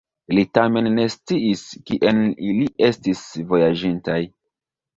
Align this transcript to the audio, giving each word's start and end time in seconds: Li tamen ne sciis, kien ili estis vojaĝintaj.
Li 0.35 0.43
tamen 0.57 0.89
ne 0.93 1.05
sciis, 1.15 1.61
kien 1.91 2.23
ili 2.49 2.67
estis 2.89 3.25
vojaĝintaj. 3.55 4.21